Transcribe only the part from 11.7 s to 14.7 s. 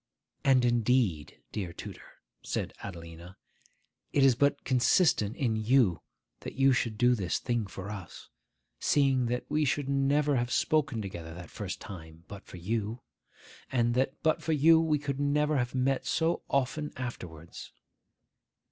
time but for you, and that but for